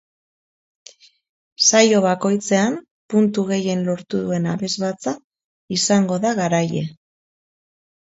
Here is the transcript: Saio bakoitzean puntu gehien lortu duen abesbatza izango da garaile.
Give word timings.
Saio 1.65 1.99
bakoitzean 2.05 2.77
puntu 3.15 3.43
gehien 3.49 3.83
lortu 3.89 4.21
duen 4.23 4.47
abesbatza 4.53 5.13
izango 5.77 6.19
da 6.25 6.33
garaile. 6.41 6.83